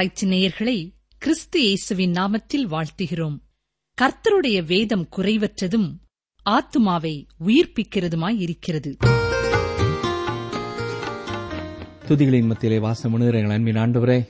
[0.00, 3.34] ஆராய்ச்சி நேயர்களை கிறிஸ்து இயேசுவின் நாமத்தில் வாழ்த்துகிறோம்.
[4.02, 5.88] கர்த்தருடைய வேதம் குறைவற்றதும்
[6.50, 8.96] ஆத்துமாவை உயிர்ப்பிக்கிறதுமாய் இருக்கிறது.
[12.08, 14.28] துதிகளின் மத்தியிலே வாசம் எங்கள் அன்பின் ஆண்டவரே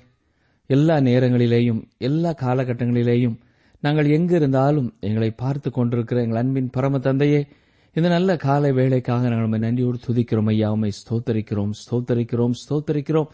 [0.66, 3.38] எல்லா நேரங்களிலேயும் எல்லா காலகட்டங்களிலேயும்
[3.80, 7.46] நாங்கள் எங்கு இருந்தாலும் எங்களை பார்த்து கொண்டிருக்கிற எங்கள் அன்பின் பரம தந்தையே
[7.92, 10.46] இந்த நல்ல காலை வேலைக்காக நாங்கள் உண்மை நன்றியோடு துதிக்கிறோம்.
[10.46, 13.26] ஐயா உண்மை ஸ்தோத்தரிக்கிறோம் ஸ்தோத்தரிக்கிறோம் ஸ்தோத்தரிக்கிறோம்.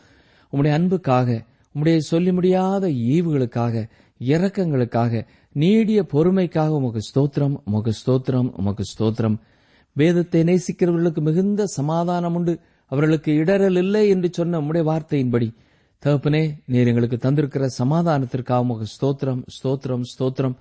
[0.52, 1.44] உம்முடைய அன்புக்காக
[1.76, 3.88] உம்முடைய சொல்லி முடியாத ஈவுகளுக்காக
[4.20, 9.36] இரக்கங்களுக்காக நீடிய பொறுமைக்காக உமக்கு ஸ்தோத்திரம் உமக்கு ஸ்தோத்திரம் உமக்கு ஸ்தோத்திரம்.
[9.92, 12.60] வேதத்தை நேசிக்கிறவர்களுக்கு மிகுந்த சமாதானம் உண்டு.
[12.86, 15.54] அவர்களுக்கு இடரல் இல்லை என்று சொன்ன உம்முடைய வார்த்தையின்படி.
[16.02, 20.56] தகப்பனே நீர் எங்களுக்கு தந்திருக்கிற சமாதானத்திற்காக உமக்கு ஸ்தோத்திரம் ஸ்தோத்திரம் ஸ்தோத்திரம்.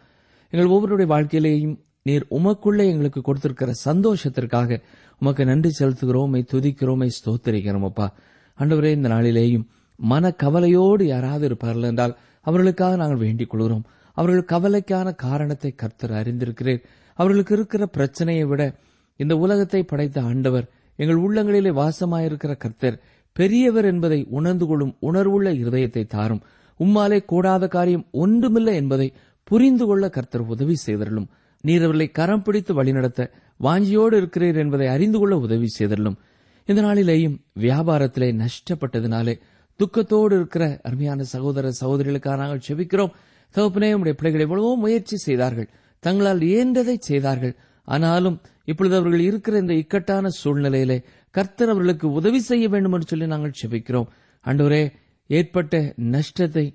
[0.49, 4.81] எங்கள் ஒவ்வொருடைய வாழ்க்கையிலேயும் நீர் உமக்குள்ளே எங்களுக்கு கொடுத்திருக்கிற சந்தோஷத்திற்காக
[5.21, 8.13] உமக்கு நன்றி செலுத்துகிறோமை துதிக்கிறோமை துதிக்கிறோம் ஸ்தோத்தரிக்கிறோம் அப்பா.
[8.59, 9.65] அண்டவரே இந்த நாளிலேயும்
[9.95, 13.85] மன கவலையோடு யாராவது இருப்பார்கள் என்றால் அவர்களுக்காக நாங்கள் வேண்டிக் கொள்கிறோம்.
[14.17, 18.75] அவர்கள் கவலைக்கான காரணத்தை கர்த்தர் அறிந்திருக்கிறேன் அவர்களுக்கு இருக்கிற பிரச்சனையை விட
[19.15, 22.99] இந்த உலகத்தை படைத்த ஆண்டவர் எங்கள் உள்ளங்களிலே வாசமாயிருக்கிற கர்த்தர்
[23.33, 26.41] பெரியவர் என்பதை உணர்ந்து கொள்ளும் உணர்வுள்ள இருதயத்தை தாரும்.
[26.79, 29.13] உம்மாலே கூடாத காரியம் ஒன்றுமில்லை என்பதை
[29.43, 31.27] புரிந்து கொள்ள கர்த்தர் உதவி செய்தருளும்.
[31.61, 33.31] நீர் அவர்களை கரம் பிடித்து வழிநடத்த
[33.63, 36.17] வாஞ்சியோடு இருக்கிறீர் என்பதை அறிந்து கொள்ள உதவி செய்தருளும்.
[36.65, 39.39] இந்த நாளிலேயும் வியாபாரத்திலே நஷ்டப்பட்டதினாலே
[39.79, 43.13] துக்கத்தோடு இருக்கிற அருமையான சகோதர சகோதரிகளுக்காக நாங்கள் செபிக்கிறோம்.
[43.55, 45.69] தகப்பனே உடைய பிள்ளைகள் எவ்வளவோ முயற்சி செய்தார்கள்.
[46.03, 47.53] தங்களால் இயன்றதை செய்தார்கள்.
[47.87, 50.97] ஆனாலும் இப்பொழுது அவர்கள் இருக்கிற இந்த இக்கட்டான சூழ்நிலையிலே
[51.35, 54.07] கர்த்தர் அவர்களுக்கு உதவி செய்ய வேண்டும் என்று சொல்லி நாங்கள் செபிக்கிறோம்.
[54.45, 54.83] ஆண்டவரே
[55.29, 56.65] ஏற்பட்ட நஷ்டத்தை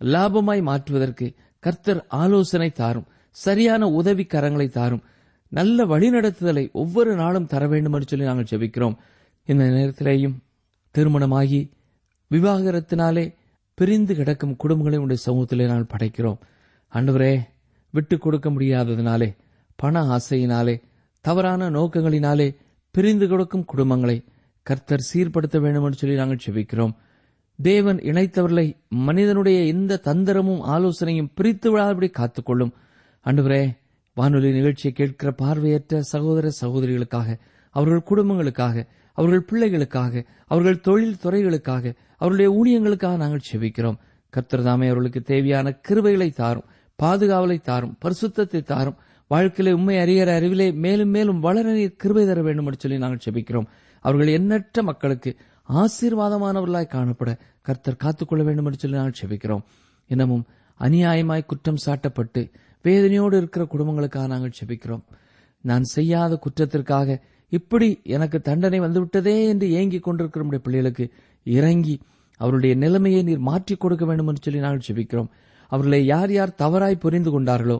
[0.00, 1.26] லாபமாய் மாற்றுவதற்கு
[1.62, 3.08] கர்த்தர் ஆலோசனை தாரும்.
[3.36, 5.02] சரியான உதவி கரங்களை தாரும்.
[5.52, 8.96] நல்ல வழிநடத்துதலை ஒவ்வொரு நாளும் தர வேண்டும் என்று சொல்லி நாங்கள் செபிக்கிறோம்.
[9.48, 10.36] இந்த நேரத்திலேயும்
[10.94, 11.60] திருமணமாகி
[12.30, 13.24] விவாகரத்தினாலே
[13.74, 16.38] பிரிந்து கிடக்கும் குடும்பங்களை உடைய சமூகத்திலே நாங்கள் படைக்கிறோம்.
[16.92, 17.34] அன்றுவரே
[17.90, 19.36] விட்டு கொடுக்க முடியாததினாலே
[19.76, 20.74] பண ஆசையினாலே
[21.20, 22.56] தவறான நோக்கங்களினாலே
[22.90, 24.24] பிரிந்து கொடுக்கும் குடும்பங்களை
[24.62, 26.94] கர்த்தர் சீர்படுத்த வேண்டும் என்று சொல்லி நாங்கள் செபிக்கிறோம்.
[27.58, 32.72] தேவன் இணைத்தவர்களை மனிதனுடைய எந்த தந்திரமும் ஆலோசனையும் பிரித்து விழாதபடி காத்துக்கொள்ளும்.
[33.26, 33.62] அன்றுவரே
[34.16, 37.38] வானொலி நிகழ்ச்சியை கேட்கிற பார்வையற்ற சகோதர சகோதரிகளுக்காக
[37.70, 43.98] அவர்கள் குடும்பங்களுக்காக அவர்கள் பிள்ளைகளுக்காக அவர்கள் தொழில் துறைகளுக்காக அவருடைய ஊழியங்களுக்காக நாங்கள் செபிக்கிறோம்.
[44.32, 46.68] கர்த்தர்தாமே அவர்களுக்கு தேவையான கிருபைகளை தாரும்
[47.02, 48.96] பாதுகாவலை தாரும் பரிசுத்தத்தை தாரும்.
[49.26, 53.66] வாழ்க்கையிலே உண்மை அறிகிற அறிவிலே மேலும் மேலும் வளர கிருபை தர வேண்டும் என்று சொல்லி நாங்கள் செபிக்கிறோம்.
[54.00, 55.36] அவர்கள் எண்ணற்ற மக்களுக்கு
[55.68, 59.62] ஆசீர்வாதமானவர்களாய் காணப்பட கர்த்தர் காத்துக்கொள்ள வேண்டும் என்று சொல்லி நாங்கள் செபிக்கிறோம்.
[60.06, 60.44] இன்னமும்
[60.80, 62.50] அநியாயமாய் குற்றம் சாட்டப்பட்டு
[62.84, 65.02] வேதனையோடு இருக்கிற குடும்பங்களுக்காக நாங்கள் செபிக்கிறோம்.
[65.60, 67.18] நான் செய்யாத குற்றத்திற்காக
[67.52, 71.04] இப்படி எனக்கு தண்டனை வந்துவிட்டதே என்று ஏங்கிக் கொண்டிருக்கிற நம்முடைய பிள்ளைகளுக்கு
[71.46, 71.94] இறங்கி
[72.40, 75.30] அவருடைய நிலைமையை நீர் மாற்றிக் கொடுக்க வேண்டும் என்று சொல்லி நாங்கள் செபிக்கிறோம்
[75.72, 77.78] அவர்களை யார் யார் தவறாய் புரிந்து கொண்டார்களோ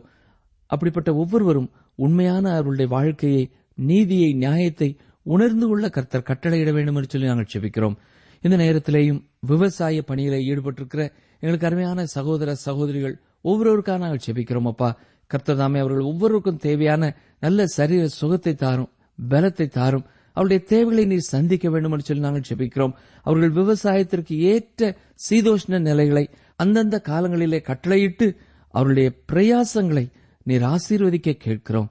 [0.71, 3.45] அப்படிப்பட்ட ஒவ்வொருவரும் உண்மையான அவர்களுடைய வாழ்க்கையை
[3.79, 4.89] நீதியை நியாயத்தை
[5.27, 7.97] உணர்ந்து கொள்ள கர்த்தர் கட்டளையிட வேண்டும் என்று சொல்லி நாங்கள் செபிக்கிறோம்
[8.43, 11.03] இந்த நேரத்திலேயும் விவசாய பணியில ஈடுபட்டிருக்கிற
[11.43, 14.89] எங்களுக்கு அருமையான சகோதர சகோதரிகள் ஒவ்வொருவருக்காக நாங்கள் செபிக்கிறோம் அப்பா.
[15.31, 17.03] கர்த்தர் தாமே அவர்கள் ஒவ்வொருவருக்கும் தேவையான
[17.41, 18.91] நல்ல சரீர சுகத்தை தாரும்.
[19.29, 20.07] பலத்தை தாரும்.
[20.33, 22.95] அவருடைய தேவைகளை நீர் சந்திக்க வேண்டும் என்று சொல்லி நாங்கள் ஜெபிக்கிறோம்.
[23.23, 24.97] அவர்கள் விவசாயத்திற்கு ஏற்ற
[25.31, 28.37] சீதோஷ்ண நிலைகளை அந்தந்த காலங்களிலே கட்டளையிட்டு
[28.75, 30.11] அவருடைய பிரயாசங்களை
[30.43, 31.91] நீர் ஆசீர்வதிக்க கேட்கிறோம்.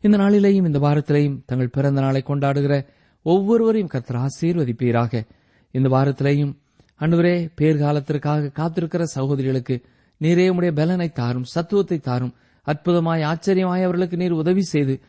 [0.00, 2.86] இந்த நாளிலேயும் இந்த வாரத்திலேயும் தங்கள் பிறந்த நாளை கொண்டாடுகிற
[3.22, 5.22] ஒவ்வொருவரையும் கர்த்தர் ஆசீர்வதிப்பீராக.
[5.70, 6.52] இந்த வாரத்திலேயும்
[7.00, 9.82] அன்றுவரே பேர்காலத்திற்காக காத்திருக்கிற சகோதரிகளுக்கு
[10.20, 12.34] நீரே உடைய பலனை தாரும் சத்துவத்தை தாரும்
[12.66, 15.00] அற்புதமாய் ஆச்சரியமாய் அவர்களுக்கு நீர் உதவி செய்து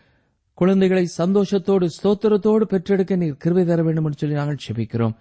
[0.59, 5.13] குழந்தைகளை சந்தோஷத்தோடு ஸ்தோத்திரத்தோடு பெற்றெடுக்க நீர் கிருபை தர வேண்டும் என்று சொல்லி நாங்கள் செபிக்கிறோம்.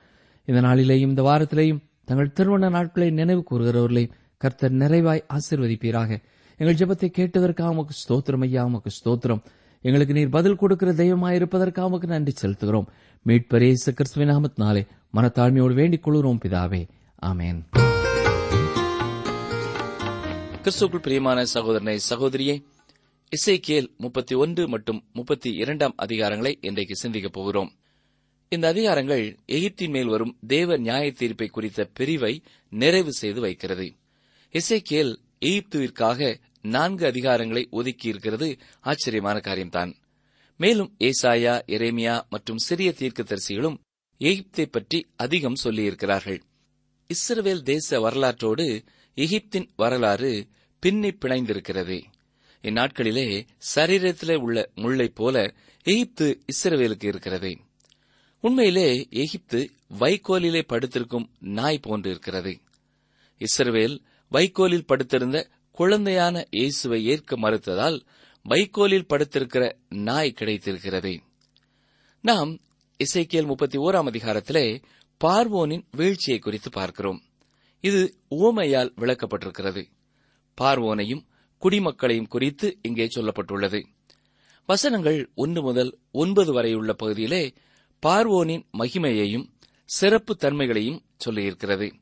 [0.44, 4.04] இந்த நாளிலேயும் இந்த வாரத்திலேயும் தங்கள் திருமண நாட்களை நினைவு கூறுகிறவர்களை
[4.36, 6.18] கர்த்தர் நிறைவாய் ஆசிர்வதிப்பீராக.
[6.58, 9.42] எங்கள் ஜெபத்தை கேட்டதற்காக உமக்கு ஸ்தோத்திரம் ஐயா உமக்கு ஸ்தோத்திரம்.
[9.82, 12.86] எங்களுக்கு நீர் பதில் கொடுக்கிற தெய்வமாயிருப்பதற்காக உமக்கு நன்றி செலுத்துகிறோம்.
[13.26, 14.82] மீட்பரேசு கிறிஸ்துவின் நாமத்தினாலே
[15.14, 16.82] மனத்தாழ்மையோடு வேண்டிக் கொள்கிறோம் பிதாவே.
[17.22, 17.60] ஆமேன்.
[20.64, 22.56] கிறிஸ்துக்குள் பிரியமான சகோதரனை சகோதரியே
[23.30, 27.76] இசைக்கியல் முப்பத்தி ஒன்று மற்றும் முப்பத்தி இரண்டாம் அதிகாரங்களை இன்றைக்கு சிந்திக்கப் போகிறோம்.
[28.48, 33.94] இந்த அதிகாரங்கள் எகிப்தின் மேல் வரும் தேவ நியாய தீர்ப்பை குறித்த பிரிவை நிறைவு செய்து வைக்கிறது.
[34.52, 39.94] இசைக்கியல் எகிப்துவிற்காக நான்கு அதிகாரங்களை ஒதுக்கியிருக்கிறது ஆச்சரியமான காரியம்தான்.
[40.56, 43.78] மேலும் ஏசாயா எரேமியா மற்றும் சிறிய தீர்க்கதரிசிகளும்
[44.18, 46.40] எகிப்தை பற்றி அதிகம் சொல்லியிருக்கிறார்கள்.
[47.14, 48.84] இஸ்ரவேல் தேச வரலாற்றோடு
[49.16, 50.46] எகிப்தின் வரலாறு
[50.78, 52.02] பின்னி பிணைந்திருக்கிறது.
[52.62, 57.56] இந்நாட்களிலே சரீரத்திலே உள்ள முள்ளைப் போல எகிப்து இஸ்ரவேலுக்கு இருக்கிறது.
[58.40, 62.60] உண்மையிலே எகிப்து வைக்கோலிலே படுத்திருக்கும் நாய் போன்று இருக்கிறது.
[63.38, 63.98] இஸ்ரவேல்
[64.30, 65.48] வைக்கோலில் படுத்திருந்த
[65.78, 68.00] குழந்தையான இயேசுவை ஏற்க மறுத்ததால்
[68.48, 71.20] வைக்கோலில் படுத்திருக்கிற நாய் கிடைத்திருக்கிறது.
[72.20, 72.58] நாம்
[72.98, 74.82] இசைக்கியல் முப்பத்தி ஓராம் அதிகாரத்திலே
[75.24, 77.22] பார்வோனின் வீழ்ச்சியை குறித்து பார்க்கிறோம்.
[77.80, 79.86] இது ஓமையால் விளக்கப்பட்டிருக்கிறது.
[80.60, 81.26] பார்வோனையும்
[81.60, 83.84] குடிமக்களையும் குறித்து இங்கே சொல்லப்பட்டுள்ளது.
[84.66, 87.52] வசனங்கள் ஒன்று முதல் ஒன்பது வரையுள்ள பகுதியிலே
[88.06, 89.46] பார்வோனின் மகிமையையும்
[89.84, 91.92] சிறப்பு தன்மைகளையும் சொல்லியிருக்கிறது.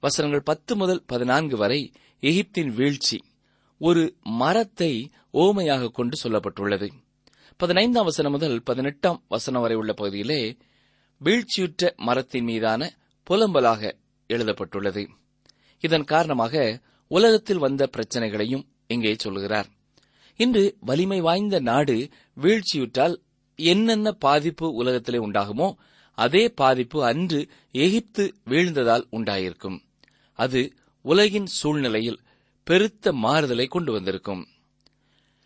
[0.00, 3.24] வசனங்கள் பத்து முதல் பதினான்கு வரை எகிப்தின் வீழ்ச்சி
[3.78, 6.88] ஒரு மரத்தை ஓமையாக கொண்டு சொல்லப்பட்டுள்ளது.
[7.56, 10.56] பதினைந்தாம் வசனம் முதல் பதினெட்டாம் வசனம் வரை உள்ள பகுதியிலே
[11.20, 12.92] வீழ்ச்சியுற்ற மரத்தின் மீதான
[13.30, 13.92] புலம்பலாக
[14.26, 15.08] எழுதப்பட்டுள்ளது.
[15.80, 19.68] இதன் காரணமாக உலகத்தில் வந்த பிரச்சனைகளையும் இங்கே சொல்கிறார்
[20.40, 21.96] இன்று வலிமை வாய்ந்த நாடு
[22.36, 23.14] வீழ்ச்சியுற்றால்
[23.56, 25.68] என்னென்ன பாதிப்பு உலகத்திலே உண்டாகுமோ
[26.18, 27.40] அதே பாதிப்பு அன்று
[27.72, 29.78] எகிப்து வீழ்ந்ததால் உண்டாயிருக்கும்.
[30.38, 30.60] அது
[31.04, 32.22] உலகின் சூழ்நிலையில்
[32.66, 34.42] பெருத்த மாறுதலை கொண்டு வந்திருக்கும்.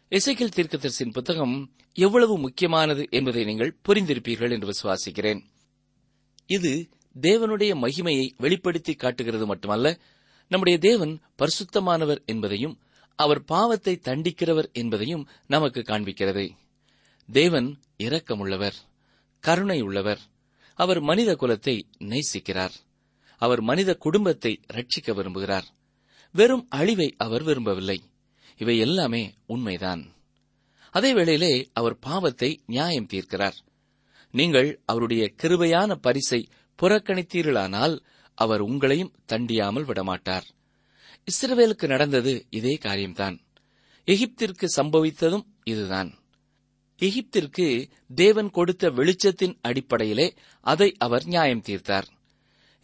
[0.08, 1.56] இசைக்கில் தீர்க்கதரிசின் புத்தகம்
[1.96, 5.40] எவ்வளவு முக்கியமானது என்பதை நீங்கள் புரிந்திருப்பீர்கள் என்று விசுவாசிக்கிறேன்.
[6.46, 6.72] இது
[7.20, 9.98] தேவனுடைய மகிமையை வெளிப்படுத்தி காட்டுகிறது மட்டுமல்ல
[10.50, 12.78] நம்முடைய தேவன் பரிசுத்தமானவர் என்பதையும்
[13.18, 16.44] அவர் பாவத்தை தண்டிக்கிறவர் என்பதையும் நமக்கு காண்பிக்கிறது.
[17.28, 17.68] தேவன்
[17.98, 18.76] இரக்கமுள்ளவர்
[19.40, 20.20] கருணை உள்ளவர்
[20.74, 22.74] அவர் மனித குலத்தை நேசிக்கிறார்.
[23.36, 25.66] அவர் மனித குடும்பத்தை ரட்சிக்க விரும்புகிறார்.
[26.32, 27.98] வெறும் அழிவை அவர் விரும்பவில்லை.
[28.56, 30.02] இவை எல்லாமே உண்மைதான்.
[30.90, 33.58] அதே வேளையிலே அவர் பாவத்தை நியாயம் தீர்க்கிறார்.
[34.30, 36.48] நீங்கள் அவருடைய கிருபையான பரிசை
[36.82, 37.96] புறக்கணித்தீர்களானால்
[38.34, 40.46] அவர் உங்களையும் தண்டியாமல் விடமாட்டார்.
[41.28, 43.40] இஸ்ரவேலுக்கு நடந்தது இதே காரியம்தான்.
[44.06, 46.10] எகிப்திற்கு சம்பவித்ததும் இதுதான்.
[46.98, 52.08] எகிப்திற்கு தேவன் கொடுத்த வெளிச்சத்தின் அடிப்படையிலே அதை அவர் நியாயம் தீர்த்தார்.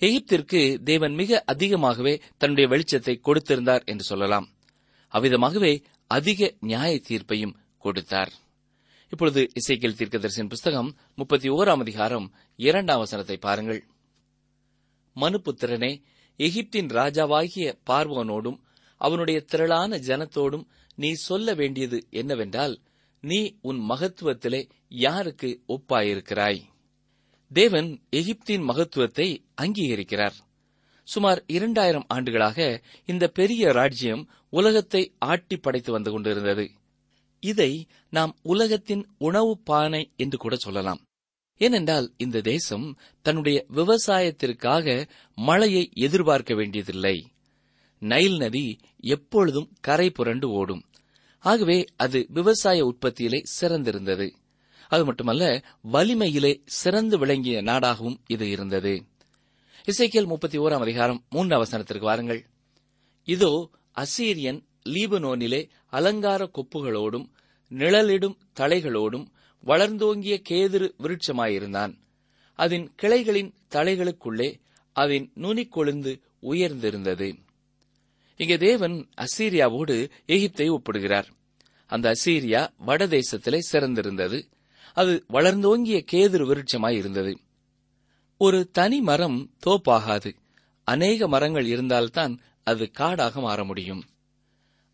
[0.00, 4.48] எகிப்திற்கு தேவன் மிக அதிகமாகவே தன்னுடைய வெளிச்சத்தை கொடுத்திருந்தார் என்று சொல்லலாம்.
[5.12, 8.32] அவ்விதமாகவே அதிக நியாய தீர்ப்பையும் கொடுத்தார்.
[9.08, 13.84] இப்பொழுது இசைக்கியல் தீர்க்கதரிசின் புஸ்தகம் முப்பத்தி ஓராம் அதிகாரம் இரண்டாம் வசனத்தை பாருங்கள்.
[15.16, 16.02] மனுபுத்திரனே
[16.38, 18.58] எகிப்தின் ராஜாவாகிய பார்வோனோடும்
[18.96, 22.80] அவனுடைய திரளான ஜனத்தோடும் நீ சொல்ல வேண்டியது என்னவென்றால்
[23.20, 26.60] நீ உன் மகத்துவத்திலே யாருக்கு ஒப்பாயிருக்கிறாய்?
[27.52, 30.36] தேவன் எகிப்தின் மகத்துவத்தை அங்கீகரிக்கிறார்.
[31.04, 36.70] சுமார் இரண்டாயிரம் ஆண்டுகளாக இந்த பெரிய ராஜ்யம் உலகத்தை ஆட்டி படைத்து வந்து கொண்டிருந்தது.
[37.40, 41.00] இதை நாம் உலகத்தின் உணவு பானை என்று கூட சொல்லலாம்.
[41.56, 47.28] ஏனென்றால் இந்த தேசம் தன்னுடைய விவசாயத்திற்காக மழையை எதிர்பார்க்க வேண்டியதில்லை.
[47.98, 50.84] நைல் நதி எப்பொழுதும் கரை புரண்டு ஓடும்.
[51.38, 54.30] ஆகவே அது விவசாய உற்பத்தியிலே சிறந்திருந்தது.
[54.88, 59.04] அது மட்டுமல்ல வலிமையிலே சிறந்து விளங்கிய நாடாகவும் இது இருந்தது.
[59.84, 62.46] இசைக்கியல் முப்பத்தி ஓராம் அதிகாரம் மூன்று அவசரத்திற்கு வாருங்கள்.
[63.24, 67.26] இதோ அசீரியன் லீபனோனிலே அலங்கார கொப்புகளோடும்
[67.68, 69.26] நிழலிடும் தலைகளோடும்
[69.64, 71.94] வளர்ந்தோங்கிய கேதுரு விருட்சமாயிருந்தான்.
[72.54, 74.60] அதன் கிளைகளின் தலைகளுக்குள்ளே
[74.92, 77.38] அதன் நுனிக்கொழுந்து உயர்ந்திருந்தது.
[78.36, 81.26] இங்கே தேவன் அசீரியாவோடு எகிப்தை ஒப்பிடுகிறார்.
[81.86, 84.42] அந்த அசீரியா வடதேசத்திலே சிறந்திருந்தது.
[84.94, 87.38] அது வளர்ந்தோங்கிய கேதுரு விருட்சமாய் இருந்தது
[88.38, 90.34] ஒரு தனி மரம் தோப்பாகாது.
[90.84, 94.02] அநேக மரங்கள் இருந்தால்தான் அது காடாக மாற முடியும்.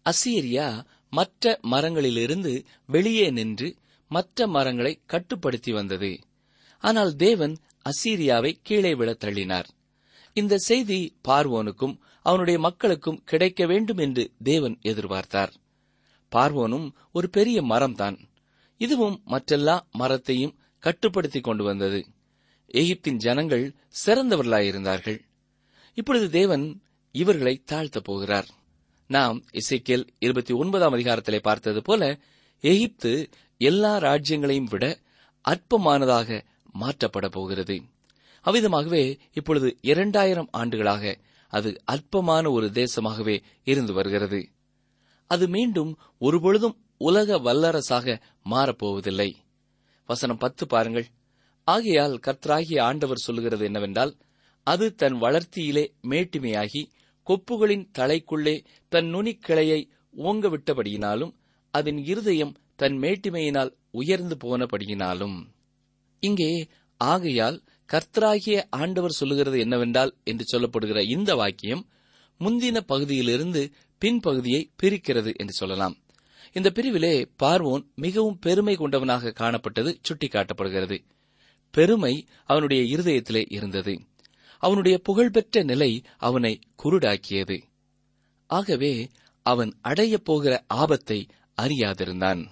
[0.05, 3.75] அசீரியா மற்ற மரங்களிலிருந்து வெளியே நின்று
[4.11, 6.19] மற்ற மரங்களை கட்டுப்படுத்தி வந்தது.
[6.79, 9.64] ஆனால் தேவன் அசீரியாவை கீழே விழ தள்ளினார்.
[10.33, 15.52] இந்த செய்தி பார்வோனுக்கும் அவனுடைய மக்களுக்கும் கிடைக்க வேண்டும் என்று தேவன் எதிர்பார்த்தார்.
[16.33, 18.19] பார்வோனும் ஒரு பெரிய மரம்தான்.
[18.76, 22.07] இதுவும் மற்றெல்லா மரத்தையும் கட்டுப்படுத்திக் கொண்டு வந்தது.
[22.73, 23.75] எகிப்தின் ஜனங்கள்
[24.07, 25.21] சிறந்தவர்களாயிருந்தார்கள்.
[25.95, 28.47] இப்பொழுது தேவன் இவர்களை தாழ்த்தப் போகிறார்.
[29.07, 32.19] நாம் இசைக்கேல் இருபத்தி ஒன்பதாம் அதிகாரத்திலே பார்த்தது போல
[32.61, 33.29] எகிப்து
[33.61, 34.85] எல்லா ராஜ்யங்களையும் விட
[35.45, 36.29] அற்பமானதாக
[36.81, 37.76] மாற்றப்பட போகிறது.
[38.45, 39.02] அவ்விதமாகவே
[39.33, 41.19] இப்பொழுது இரண்டாயிரம் ஆண்டுகளாக
[41.52, 44.40] அது அற்பமான ஒரு தேசமாகவே இருந்து வருகிறது.
[45.31, 48.17] அது மீண்டும் ஒருபொழுதும் உலக வல்லரசாக
[48.50, 49.31] மாறப்போவதில்லை.
[50.09, 51.07] வசனம் பத்து பாருங்கள்.
[51.69, 54.12] ஆகையால் கர்த்தராகிய ஆண்டவர் சொல்லுகிறது என்னவென்றால்
[54.67, 56.83] அது தன் வளர்த்தியிலே மேட்டுமையாகி
[57.26, 58.57] கொப்புகளின் தலைக்குள்ளே
[58.88, 59.81] தன் நுனிக்கிளையை
[60.17, 61.33] ஓங்க விட்டபடியினாலும்
[61.75, 65.37] அதன் இருதயம் தன் மேட்டிமையினால் உயர்ந்து போனபடியினாலும்.
[66.21, 71.89] இங்கே ஆகையால் கர்த்தராகிய ஆண்டவர் சொல்லுகிறது என்னவென்றால் என்று சொல்லப்படுகிற இந்த வாக்கியம்
[72.41, 73.73] முந்தின பகுதியிலிருந்து
[74.05, 75.97] பின்பகுதியை பிரிக்கிறது என்று சொல்லலாம்.
[76.53, 80.99] இந்த பிரிவிலே பார்வோன் மிகவும் பெருமை கொண்டவனாக காணப்பட்டது சுட்டிக்காட்டப்படுகிறது.
[81.71, 84.01] பெருமை அவனுடைய இருதயத்திலே இருந்தது.
[84.59, 87.59] அவனுடைய புகழ்பெற்ற நிலை அவனை குருடாக்கியது.
[88.47, 89.09] ஆகவே
[89.47, 91.27] அவன் அடையப் போகிற ஆபத்தை
[91.63, 92.43] அறியாதிருந்தான்.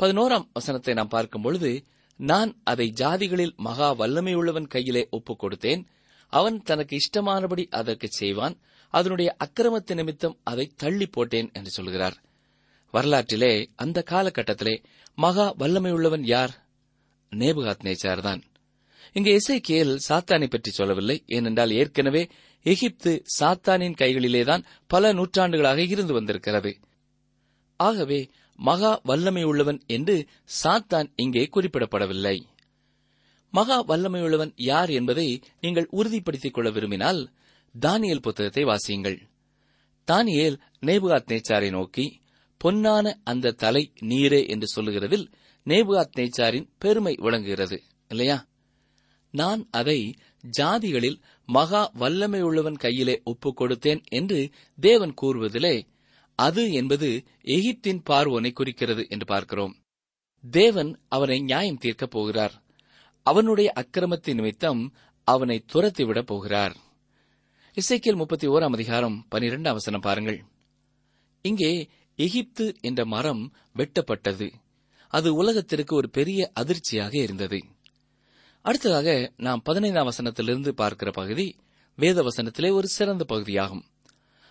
[0.00, 1.84] பதினோராம் வசனத்தை நாம் பார்க்கும் பொழுது
[2.16, 5.84] நான் அதை ஜாதிகளில் மகா வல்லமையுள்ளவன் கையிலே ஒப்புக் கொடுத்தேன்.
[6.28, 8.58] அவன் தனக்கு இஷ்டமானபடி அதற்கு செய்வான்.
[8.88, 12.22] அதனுடைய அக்கிரமத்து நிமித்தம் அதை தள்ளி போட்டேன் என்று சொல்கிறார்.
[12.90, 14.82] வரலாற்றிலே அந்த காலகட்டத்திலே
[15.14, 16.68] மகா வல்லமையுள்ளவன் யார்?
[17.30, 18.42] நேபுகாத் நேச்சார்தான்
[19.12, 21.22] இங்கே இசைக்கியல் சாத்தானை பற்றி சொல்லவில்லை.
[21.26, 22.28] ஏனென்றால் ஏற்கனவே
[22.62, 26.78] எகிப்து சாத்தானின் கைகளிலேதான் பல நூற்றாண்டுகளாக இருந்து வந்திருக்கிறது.
[27.76, 28.30] ஆகவே
[28.62, 30.26] மகா வல்லமையுள்ளவன் என்று
[30.62, 32.42] சாத்தான் இங்கே குறிப்பிடப்படவில்லை.
[33.50, 37.30] மகா வல்லமையுள்ளவன் யார் என்பதை நீங்கள் உறுதிப்படுத்திக் கொள்ள விரும்பினால்
[37.80, 39.18] தானியல் புத்தகத்தை வாசியுங்கள்.
[40.10, 42.20] தானியேல் நேபுகாத் நேச்சாரை நோக்கி
[42.64, 45.32] பொன்னான அந்த தலை நீரே என்று சொல்லுகிறதில்
[45.64, 48.48] நேபுகாத் நேச்சாரின் பெருமை விளங்குகிறது இல்லையா?
[49.30, 50.14] நான் அதை
[50.58, 54.50] ஜாதிகளில் மகா வல்லமையுள்ளவன் கையிலே ஒப்புக் கொடுத்தேன் என்று
[54.80, 55.86] தேவன் கூறுவதிலே
[56.40, 57.08] அது என்பது
[57.44, 59.74] எகிப்தின் பார்வோனை குறிக்கிறது என்று பார்க்கிறோம்.
[60.50, 62.62] தேவன் அவனை நியாயம் தீர்க்கப் போகிறார்.
[63.22, 64.94] அவனுடைய அக்கிரமத்தின் நிமித்தம்
[65.24, 66.76] அவனை துரத்திவிடப் போகிறார்.
[67.74, 70.44] இசைக்கியல் முப்பத்தி ஓராம் அதிகாரம் பனிரெண்டு அவசரம் பாருங்கள்.
[71.42, 74.52] இங்கே எகிப்து என்ற மரம் வெட்டப்பட்டது.
[75.08, 77.58] அது உலகத்திற்கு ஒரு பெரிய அதிர்ச்சியாக இருந்தது.
[78.62, 81.56] அடுத்ததாக நாம் பதினைந்தாம் வசனத்திலிருந்து பார்க்கிற பகுதி
[81.96, 83.84] வேத வசனத்திலே ஒரு சிறந்த பகுதியாகும்.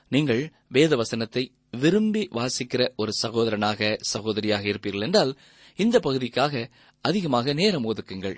[0.10, 5.38] நீங்கள் வேத வசனத்தை விரும்பி வாசிக்கிற ஒரு சகோதரனாக சகோதரியாக இருப்பீர்கள் என்றால்
[5.76, 6.70] இந்த பகுதிக்காக
[7.02, 8.38] அதிகமாக நேரம் ஒதுக்குங்கள்.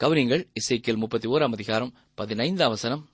[0.00, 3.08] கவனிங்கள் இசைக்கியல் முப்பத்தி ஓராம் அதிகாரம் பதினைந்தாம் வசனம்.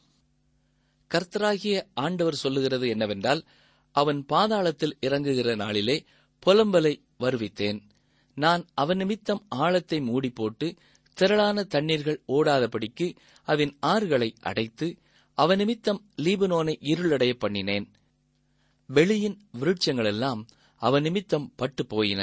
[1.11, 3.45] கர்த்தராகிய ஆண்டவர் சொல்லுகிறது என்னவென்றால்
[3.93, 6.05] அவன் பாதாளத்தில் இறங்குகிற நாளிலே
[6.47, 7.81] புலம்பலை வருவித்தேன்.
[8.35, 10.75] நான் அவன் நிமித்தம் ஆழத்தை மூடி போட்டு
[11.15, 14.97] திரளான தண்ணீர்கள் ஓடாதபடிக்கு அதன் ஆறுகளை அடைத்து
[15.35, 17.87] அவன் நிமித்தம் லீபனோனை இருளடைய பண்ணினேன்.
[18.89, 20.41] வெளியின் விருட்சங்களெல்லாம்
[20.83, 22.23] அவன் நிமித்தம் பட்டு போயின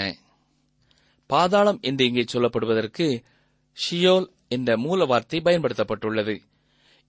[1.29, 3.23] பாதாளம் என்று இங்கே சொல்லப்படுவதற்கு
[3.77, 6.35] ஷியோல் என்ற மூல வார்த்தை பயன்படுத்தப்பட்டுள்ளது.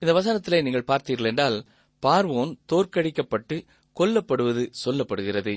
[0.02, 1.66] இந்த வசனத்திலே நீங்கள் பார்த்தீர்கள் என்றால்
[2.02, 3.56] பார்வோன் தோற்கடிக்கப்பட்டு
[3.96, 5.54] கொல்லப்படுவது சொல்லப்படுகிறது.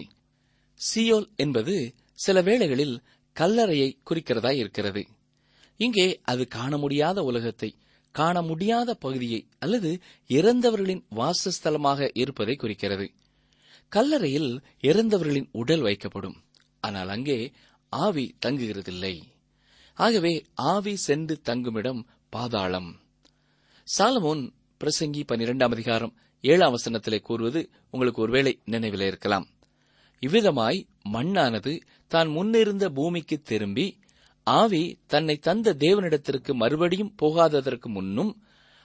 [0.79, 1.75] சியோல் என்பது
[2.13, 2.95] சில வேளைகளில்
[3.35, 5.03] கல்லறையை குறிக்கிறதா இருக்கிறது.
[5.79, 7.69] இங்கே அது காண முடியாத உலகத்தை
[8.11, 9.89] காண முடியாத பகுதியை அல்லது
[10.29, 13.07] இறந்தவர்களின் வாசஸ்தலமாக இருப்பதை குறிக்கிறது.
[13.91, 14.51] கல்லறையில்
[14.81, 16.37] இறந்தவர்களின் உடல் வைக்கப்படும்.
[16.79, 17.53] ஆனால் அங்கே
[17.89, 19.21] ஆவி தங்குகிறதில்லை.
[19.97, 22.89] ஆகவே ஆவி சென்று தங்குமிடம் பாதாளம்.
[23.87, 24.43] சாலமோன்
[24.81, 26.13] பிரசங்கி பனிரெண்டாம் அதிகாரம்
[26.43, 29.47] ஏழாம் வசனத்திலே கூறுவது உங்களுக்கு ஒருவேளை நினைவில் இருக்கலாம்.
[30.23, 30.79] இவ்விதமாய்
[31.13, 31.73] மண்ணானது
[32.07, 33.87] தான் முன்னிருந்த பூமிக்கு திரும்பி
[34.43, 38.31] ஆவி தன்னை தந்த தேவனிடத்திற்கு மறுபடியும் போகாததற்கு முன்னும்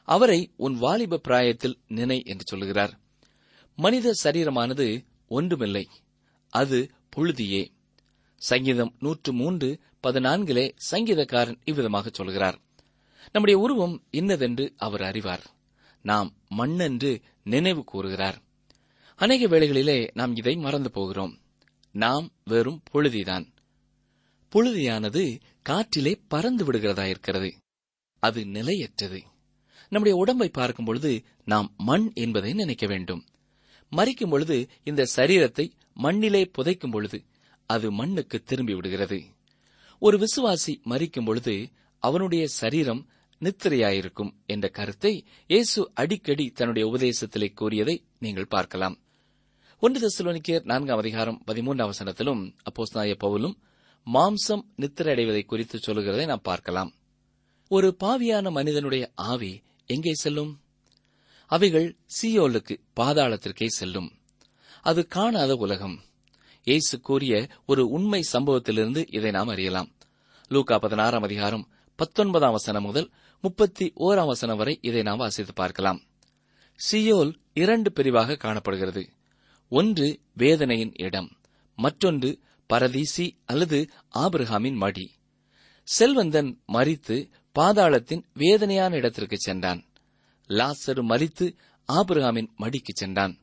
[0.09, 2.94] அவரை உன் வாலிப பிராயத்தில் நினை என்று சொல்லுகிறார்.
[3.76, 5.88] மனித சரீரமானது ஒன்றுமில்லை.
[6.49, 7.69] அது புழுதியே.
[8.37, 12.61] சங்கீதம் நூற்று மூன்று பதினான்கிலே சங்கீதக்காரன் இவ்விதமாக சொல்கிறார்.
[13.33, 15.50] நம்முடைய உருவம் இன்னதென்று அவர் அறிவார்.
[16.02, 18.43] நாம் மண்ணென்று நினைவு கூறுகிறார்.
[19.17, 21.38] அநேக வேளைகளிலே நாம் இதை மறந்து போகிறோம்.
[21.93, 23.52] நாம் வெறும் புழுதிதான்.
[24.52, 27.55] புழுதியானது காற்றிலே பறந்து விடுகிறதா இருக்கிறது.
[28.19, 29.23] அது நிலையற்றது.
[29.88, 33.26] நம்முடைய உடம்பை பார்க்கும் பொழுது நாம் மண் என்பதை நினைக்க வேண்டும்.
[33.96, 37.25] மறிக்கும் பொழுது இந்த சரீரத்தை மண்ணிலே புதைக்கும் பொழுது
[37.66, 39.22] அது மண்ணுக்கு திரும்பி விடுகிறது.
[39.99, 41.68] ஒரு விசுவாசி மறிக்கும் பொழுது
[41.99, 43.08] அவனுடைய சரீரம்
[43.40, 48.96] நித்திரையாயிருக்கும் என்ற கருத்தை இயேசு அடிக்கடி தன்னுடைய உபதேசத்திலே கூறியதை நீங்கள் பார்க்கலாம்.
[49.78, 53.56] ஒன்று தெசலோனிக்கேர் நான்காம் அதிகாரம் பதிமூன்றாம் வசனத்திலும் அப்போஸ்தாய பவுலும்
[54.06, 56.94] மாம்சம் நித்திரையடைவதை குறித்து சொல்லுகிறதை நாம் பார்க்கலாம்.
[57.70, 60.62] ஒரு பாவியான மனிதனுடைய ஆவி எங்கே செல்லும்?
[61.52, 64.12] அவைகள் சியோலுக்கு பாதாளத்திற்கே செல்லும்.
[64.82, 66.02] அது காணாத உலகம்.
[66.64, 69.90] ஏசு கூறிய ஒரு உண்மை சம்பவத்திலிருந்து இதை நாம் அறியலாம்.
[70.49, 76.02] லூகா பதினாறாம் அதிகாரம் பத்தொன்பதாம் வசனம் முதல் முப்பத்தி ஓராம் வசனம் வரை இதை நாம் வாசித்து பார்க்கலாம்.
[76.90, 79.09] சியோல் இரண்டு பிரிவாக காணப்படுகிறது.
[79.68, 81.37] ஒன்று வேதனையின் இடம்
[81.76, 82.40] மற்றொன்று
[82.73, 85.14] பரதீசி அல்லது ஆபிரஹாமின் மடி.
[85.82, 87.28] செல்வந்தன் மரித்து
[87.59, 89.91] பாதாளத்தின் வேதனையான இடத்திற்கு சென்றான்.
[90.49, 91.56] லாசரு மரித்து
[91.88, 93.34] ஆபிரகாமின் மடிக்கு சென்றான்.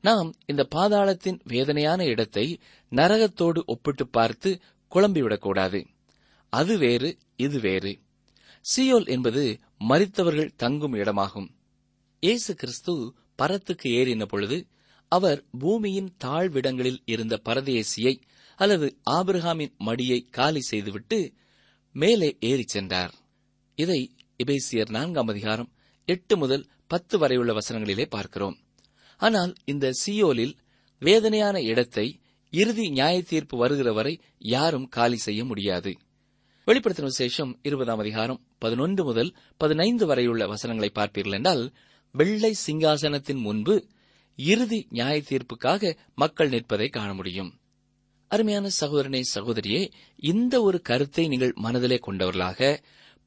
[0.00, 2.60] நாம் இந்த பாதாளத்தின் வேதனையான இடத்தை
[2.92, 4.60] நரகத்தோடு ஒப்பிட்டு பார்த்து
[4.92, 5.84] குழம்பிவிடக்கூடாது
[6.48, 7.92] அது வேறு இது வேறு.
[8.64, 11.48] சியோல் என்பது மரித்தவர்கள் தங்கும் இடமாகும்.
[12.20, 14.66] இயேசு கிறிஸ்து பரத்துக்கு ஏறின பொழுது
[15.08, 18.14] அவர் பூமியின் தாழ்விடங்களில் இருந்த பரதேசியை
[18.56, 21.32] அல்லது ஆபிரகாமின் மடியை காலி செய்துவிட்டு
[21.92, 23.14] மேலே ஏறிச் சென்றார்.
[23.74, 25.70] இதை இபேசியர் நான்காம் அதிகாரம்
[26.08, 28.56] எட்டு முதல் பத்து வரையுள்ள வசனங்களிலே பார்க்கிறோம்.
[29.20, 30.54] ஆனால் இந்த சியோலில்
[31.02, 32.06] வேதனையான இடத்தை
[32.52, 34.14] இறுதி நியாய தீர்ப்பு வருகிற வரை
[34.54, 35.92] யாரும் காலி செய்ய முடியாது.
[36.68, 41.64] வெளிப்படுத்தின விசேஷம் இருபதாம் அதிகாரம் பதினொன்று முதல் பதினைந்து வரையுள்ள வசனங்களை பார்ப்பீர்கள் என்றால்
[42.14, 43.74] வெள்ளை சிங்காசனத்தின் முன்பு
[44.38, 47.50] இறுதி நியாய தீர்ப்புக்காக மக்கள் நிற்பதை காண முடியும்.
[48.30, 49.80] அருமையான சகோதரனே சகோதரியே
[50.32, 52.70] இந்த ஒரு கருத்தை நீங்கள் மனதிலே கொண்டவர்களாக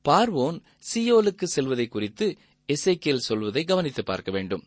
[0.05, 0.57] பார்வோன்
[0.89, 2.27] சியோலுக்கு செல்வதை குறித்து
[2.69, 4.63] இசைக்கியல் சொல்வதை கவனித்து பார்க்க வேண்டும்.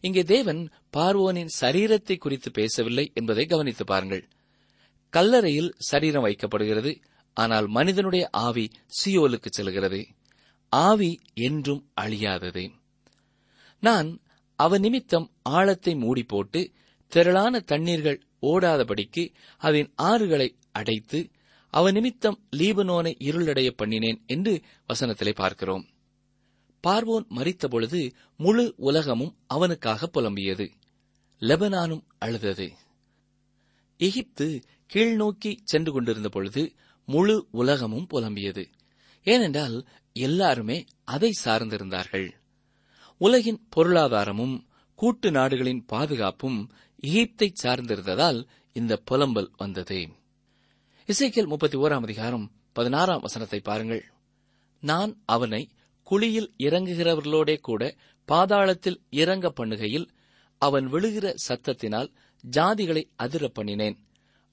[0.00, 4.24] இங்கே தேவன் பார்வோனின் சரீரத்தை குறித்து பேசவில்லை என்பதை கவனித்து பாருங்கள்.
[5.10, 6.92] கல்லறையில் சரீரம் வைக்கப்படுகிறது
[7.36, 10.00] ஆனால் மனிதனுடைய ஆவி சியோலுக்கு செல்கிறது.
[10.72, 12.64] ஆவி என்றும் அழியாதது.
[13.78, 14.08] நான்
[14.56, 16.60] அவ நிமித்தம் ஆழத்தை மூடி போட்டு
[17.08, 19.22] திரளான தண்ணீர்கள் ஓடாதபடிக்கு
[19.56, 21.20] அதன் ஆறுகளை அடைத்து
[21.70, 24.52] அவ நிமித்தம் லீபனோனை இருளடைய பண்ணினேன் என்று
[24.88, 25.84] வசனத்திலே பார்க்கிறோம்.
[26.86, 30.70] பார்வோன் மறித்தபொழுது முழு உலகமும் அவனுக்காக புலம்பியது.
[31.40, 32.72] லெபனானும் அழுதது.
[33.96, 34.60] எகிப்து
[34.94, 36.72] கீழ்நோக்கி சென்று கொண்டிருந்த பொழுது
[37.06, 38.66] முழு உலகமும் புலம்பியது.
[39.22, 42.30] ஏனென்றால் எல்லாருமே அதை சார்ந்திருந்தார்கள்.
[43.18, 44.64] உலகின் பொருளாதாரமும்
[44.94, 46.70] கூட்டு நாடுகளின் பாதுகாப்பும்
[47.02, 50.08] எகிப்தை சார்ந்திருந்ததால் இந்த புலம்பல் வந்தது.
[51.06, 54.04] இசைக்கல் முப்பத்தி ஓராம் அதிகாரம் பதினாறாம் வசனத்தை பாருங்கள்.
[54.80, 55.68] நான் அவனை
[56.10, 57.82] குழியில் இறங்குகிறவர்களோடே கூட
[58.28, 60.06] பாதாளத்தில் இறங்க பண்ணுகையில்
[60.62, 62.10] அவன் விழுகிற சத்தத்தினால்
[62.44, 63.96] ஜாதிகளை அதிர பண்ணினேன்.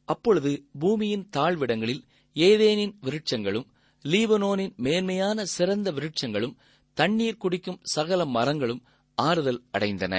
[0.08, 2.04] அப்பொழுது பூமியின் தாழ்விடங்களில்
[2.36, 3.68] ஏதேனின் விருட்சங்களும்
[4.06, 6.58] லீபனோனின் மேன்மையான சிறந்த விருட்சங்களும்
[6.98, 8.84] தண்ணீர் குடிக்கும் சகல மரங்களும்
[9.18, 10.16] ஆறுதல் அடைந்தன.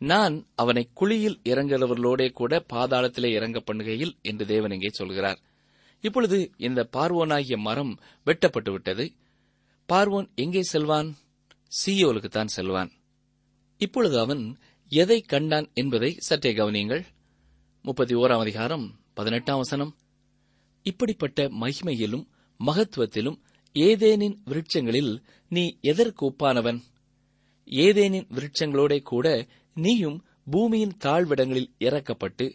[0.00, 5.40] நான் அவனை குழியில் இறங்குகிறவர்களோடே கூட பாதாளத்திலே இறங்க பண்ணுகையில் என்று தேவன் இங்கே சொல்கிறார்.
[6.04, 7.92] இப்பொழுது இந்த பார்வோனாகிய மரம்
[8.26, 9.04] வெட்டப்பட்டு விட்டது
[9.90, 11.16] பார்வோன் எங்கே செல்வான்?
[11.86, 12.92] சியோலுக்குத்தான் செல்வான்.
[13.76, 17.04] இப்பொழுது அவன் எதை கண்டான் என்பதை சற்றே கவனியுங்கள்.
[17.82, 19.96] முப்பத்தி ஓராம் அதிகாரம் பதினெட்டாம் வசனம்.
[20.82, 22.26] இப்படிப்பட்ட மகிமையிலும்
[22.66, 23.40] மகத்துவத்திலும்
[23.74, 26.80] ஏதேனின் விருட்சங்களில் நீ எதற்கு ஒப்பானவன்
[27.64, 32.52] ஏதேனின் விருட்சங்களோட கூட நீயும் பூமியின் தாழ்விடங்களில் இறக்கப்பட்டு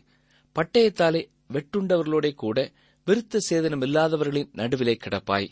[0.56, 2.72] பட்டயத்தாலே வெட்டுண்டவர்களோட கூட
[3.08, 5.50] விருத்த சேதனமில்லாதவர்களின் நடுவிலே கிடப்பாய்.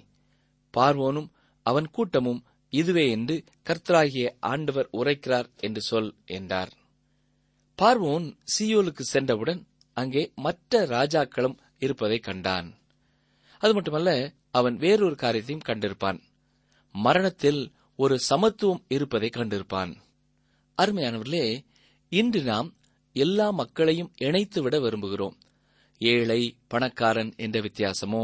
[0.77, 1.29] பார்வோனும்
[1.63, 2.41] அவன் கூட்டமும்
[2.73, 6.71] இதுவே என்று கர்த்தராகிய ஆண்டவர் உரைக்கிறார் என்று சொல் என்றார்.
[7.79, 9.61] பார்வோன் சியோலுக்கு சென்றவுடன்
[9.97, 12.69] அங்கே மற்ற ராஜாக்களும் இருப்பதை கண்டான்.
[13.57, 14.11] அது மட்டுமல்ல
[14.51, 16.19] அவன் வேறொரு காரியத்தையும் கண்டிருப்பான்.
[16.95, 17.61] மரணத்தில்
[17.95, 19.91] ஒரு சமத்துவம் இருப்பதை கண்டிருப்பான்.
[20.77, 21.45] அருமையானவர்களே
[22.11, 22.69] இன்று நாம்
[23.15, 25.35] எல்லா மக்களையும் இணைத்துவிட விரும்புகிறோம்.
[26.01, 28.23] ஏழை பணக்காரன் என்ற வித்தியாசமோ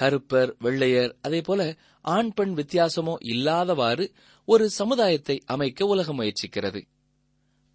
[0.00, 4.12] கருப்பர் வெள்ளையர் அதே போல ஆண் பெண் வித்தியாசமோ இல்லாதவாறு
[4.44, 6.86] ஒரு சமுதாயத்தை அமைக்க உலகம் முயற்சிக்கிறது.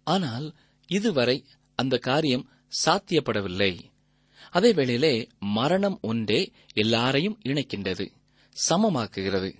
[0.04, 0.54] ஆனால்
[0.86, 2.48] இதுவரை அந்த காரியம்
[2.84, 3.78] சாத்தியப்படவில்லை.
[4.50, 8.06] அதே வேளையிலே மரணம் ஒன்றே எல்லாரையும் இணைக்கின்றது
[8.70, 9.54] சமமாக்குகிறது.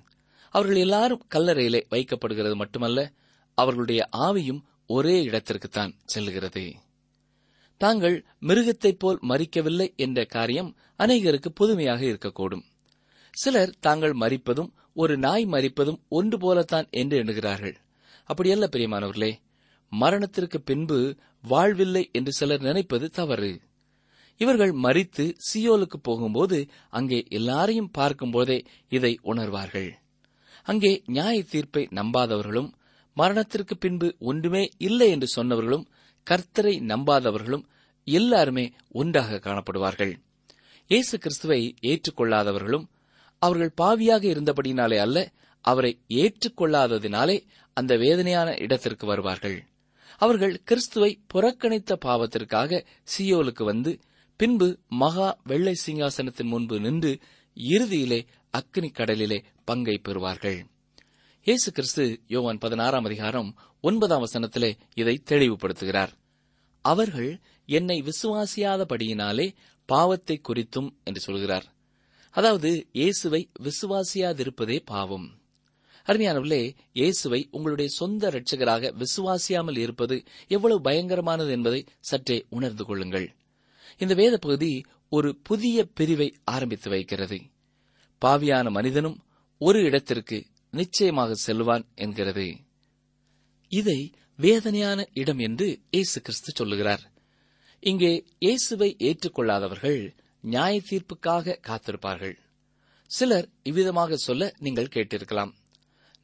[0.50, 3.12] அவர்கள் எல்லாரும் கல்லறையிலே வைக்கப்படுகிறது மட்டுமல்ல
[3.54, 6.72] அவர்களுடைய ஆவியும் ஒரே இடத்திற்குத்தான் செல்கிறது
[7.78, 12.64] தாங்கள் மிருகத்தைப் போல் மறிக்கவில்லை என்ற காரியம் அநேகருக்கு புதுமையாக இருக்கக்கூடும்.
[13.30, 17.76] சிலர் தாங்கள் மறிப்பதும் ஒரு நாய் மறிப்பதும் ஒன்று போலத்தான் என்று எண்ணுகிறார்கள்.
[18.28, 19.32] அப்படியல்ல பிரியமானவர்களே.
[19.92, 21.16] மரணத்திற்கு பின்பு
[21.48, 23.60] வாழ்வில்லை என்று சிலர் நினைப்பது தவறு.
[24.36, 29.90] இவர்கள் மறித்து சியோலுக்கு போகும்போது அங்கே எல்லாரையும் பார்க்கும்போதே இதை உணர்வார்கள்.
[30.64, 32.72] அங்கே நியாய தீர்ப்பை நம்பாதவர்களும்
[33.14, 35.86] மரணத்திற்கு பின்பு ஒன்றுமே இல்லை என்று சொன்னவர்களும்
[36.30, 37.64] கர்த்தரை நம்பாதவர்களும்
[38.06, 40.12] எல்லாருமே ஒன்றாக காணப்படுவார்கள்.
[40.90, 42.86] இயேசு கிறிஸ்துவை ஏற்றுக்கொள்ளாதவர்களும்
[43.42, 45.18] அவர்கள் பாவியாக இருந்தபடினாலே அல்ல
[45.64, 47.36] அவரை ஏற்றுக்கொள்ளாததினாலே
[47.76, 49.58] அந்த வேதனையான இடத்திற்கு வருவார்கள்.
[50.18, 52.80] அவர்கள் கிறிஸ்துவை புறக்கணித்த பாவத்திற்காக
[53.12, 54.00] சியோலுக்கு வந்து
[54.36, 57.12] பின்பு மகா வெள்ளை சிங்காசனத்தின் முன்பு நின்று
[57.56, 58.20] இறுதியிலே
[58.52, 60.58] அக்னி கடலிலே பங்கை பெறுவார்கள்.
[61.46, 66.08] இயேசு கிறிஸ்து யோவான் பதினாறாம் அதிகாரம் ஒன்பதாம் வசனத்திலே இதை தெளிவுபடுத்துகிறார்.
[66.82, 69.54] அவர்கள் என்னை விசுவாசியாதபடியினாலே
[69.86, 71.66] பாவத்தை குறித்தும் என்று சொல்கிறார்.
[72.30, 75.40] அதாவது இயேசுவை விசுவாசியாதிருப்பதே பாவம்.
[76.06, 83.34] அருமையானவர்களே இயேசுவை உங்களுடைய சொந்த ரட்சகராக விசுவாசியாமல் இருப்பது எவ்வளவு பயங்கரமானது என்பதை சற்றே உணர்ந்து கொள்ளுங்கள்.
[83.98, 87.38] இந்த வேத பகுதி ஒரு புதிய பிரிவை ஆரம்பித்து வைக்கிறது.
[88.24, 89.18] பாவியான மனிதனும்
[89.58, 92.46] ஒரு இடத்திற்கு நிச்சயமாக செல்வான் என்கிறது.
[93.72, 93.98] இதை
[94.38, 97.04] வேதனையான இடம் என்று இயேசு கிறிஸ்து சொல்லுகிறார்.
[97.82, 98.12] இங்கே
[98.44, 100.00] இயேசுவை ஏற்றுக்கொள்ளாதவர்கள்
[100.44, 102.36] நியாய தீர்ப்புக்காக காத்திருப்பார்கள்.
[103.10, 105.52] சிலர் இவ்விதமாக சொல்ல நீங்கள் கேட்டிருக்கலாம்.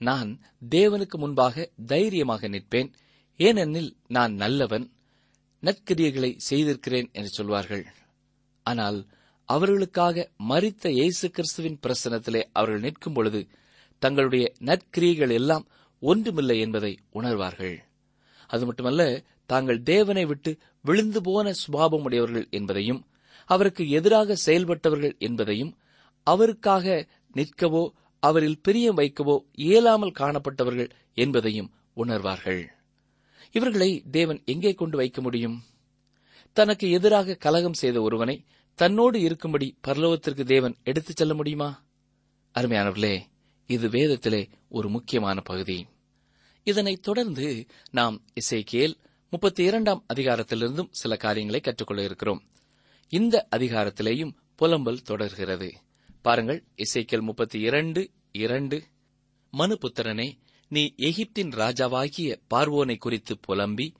[0.00, 0.30] நான்
[0.68, 2.90] தேவனுக்கு முன்பாக தைரியமாக நிற்பேன்.
[3.40, 4.86] ஏனெனில் நான் நல்லவன்
[5.62, 7.84] நற்கிரியைகளை செய்திருக்கிறேன் என்று சொல்வார்கள்.
[8.66, 8.98] ஆனால்
[9.48, 13.40] அவர்களுக்காக மறித்த இயேசு கிறிஸ்துவின் பிரசனத்திலே அவர்கள் நிற்கும் பொழுது
[14.02, 15.64] தங்களுடைய நற்கிரியைகள் எல்லாம்
[16.10, 17.76] ஒன்றுமில்லை என்பதை உணர்வார்கள்.
[18.50, 19.02] அது மட்டுமல்ல
[19.50, 23.00] தாங்கள் தேவனை விட்டு விழுந்து போன சுபாபம் உடையவர்கள் என்பதையும்
[23.50, 25.72] அவருக்கு எதிராக செயல்பட்டவர்கள் என்பதையும்
[26.26, 27.82] அவருக்காக நிற்கவோ
[28.22, 32.62] அவரில் பிரியம் வைக்கவோ இயலாமல் காணப்பட்டவர்கள் என்பதையும் உணர்வார்கள்.
[33.52, 35.56] இவர்களை தேவன் எங்கே கொண்டு வைக்க முடியும்?
[36.56, 38.36] தனக்கு எதிராக கலகம் செய்த ஒருவனை
[38.78, 41.70] தன்னோடு இருக்கும்படி பரலோகத்திற்கு தேவன் எடுத்துச் செல்ல முடியுமா?
[42.54, 43.14] அருமையானவர்களே
[43.68, 45.78] இது வேதத்திலே ஒரு முக்கியமான பகுதி.
[46.64, 48.94] இதனைத் தொடர்ந்து நாம் இசைக்கேல்
[49.30, 52.42] முப்பத்தி இரண்டாம் அதிகாரத்திலிருந்தும் சில காரியங்களை கற்றுக்கொள்ள இருக்கிறோம்.
[53.08, 55.72] இந்த அதிகாரத்திலேயும் புலம்பல் தொடர்கிறது.
[56.22, 58.10] பாருங்கள் இசைக்கேல் முப்பத்தி இரண்டு.
[58.32, 58.82] இரண்டு
[59.52, 63.92] மனுபுத்திரனே நீ எகிப்தின் ராஜாவாகிய பார்வோனை குறித்து புலம்பி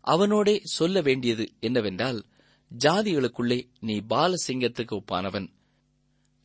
[0.00, 2.24] அவனோடே சொல்ல வேண்டியது என்னவென்றால்
[2.84, 5.48] ஜாதிகளுக்குள்ளே நீ பாலசிங்கத்துக்கு ஒப்பானவன்.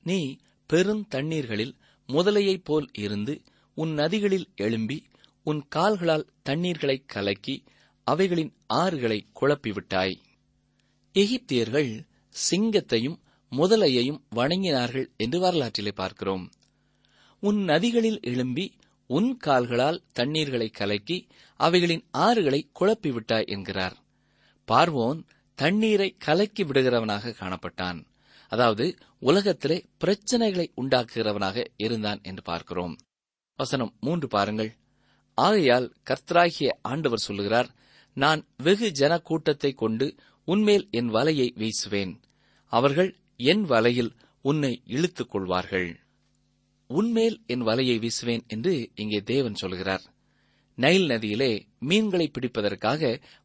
[0.03, 0.37] நீ
[0.73, 1.73] பெருந்தண்ணீர்களில்
[2.07, 3.41] முதலையைப் போல் இருந்து
[3.75, 5.03] உன் நதிகளில் எழும்பி
[5.47, 7.63] உன் கால்களால் தண்ணீர்களை கலக்கி
[8.03, 10.15] அவைகளின் ஆறுகளை குழப்பிவிட்டாய்.
[11.15, 11.91] எகிப்தியர்கள்
[12.35, 13.17] சிங்கத்தையும்
[13.51, 16.45] முதலையையும் வணங்கினார்கள் என்று வரலாற்றிலே பார்க்கிறோம்.
[17.39, 18.65] உன் நதிகளில் எழும்பி
[19.09, 21.27] உன் கால்களால் தண்ணீர்களை கலக்கி
[21.59, 23.97] அவைகளின் ஆறுகளை குழப்பிவிட்டாய் என்கிறார்.
[24.67, 25.19] பார்வோன்
[25.59, 27.99] தண்ணீரை கலக்கி விடுகிறவனாக காணப்பட்டான்.
[28.51, 32.95] அதாவது உலகத்திலே பிரச்சனைகளை உண்டாக்குகிறவனாக இருந்தான் என்று பார்க்கிறோம்.
[33.59, 34.71] வசனம் மூன்று பாருங்கள்.
[35.37, 37.69] ஆகையால் கர்த்தராகிய ஆண்டவர் சொல்லுகிறார்
[38.17, 40.05] நான் வெகு ஜன கூட்டத்தை கொண்டு
[40.47, 42.13] உன்மேல் என் வலையை வீசுவேன்.
[42.73, 43.11] அவர்கள்
[43.51, 44.11] என் வலையில்
[44.45, 45.89] உன்னை இழுத்துக் கொள்வார்கள்.
[46.89, 50.03] உன்மேல் என் வலையை வீசுவேன் என்று இங்கே தேவன் சொல்கிறார்
[50.77, 53.01] நைல் நதியிலே மீன்களை பிடிப்பதற்காக